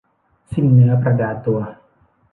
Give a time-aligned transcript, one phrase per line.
[0.51, 1.59] สิ้นเนื้อประดาตัว